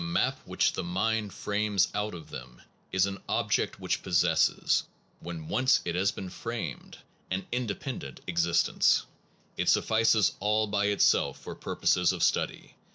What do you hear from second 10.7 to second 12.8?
itself for purposes of study.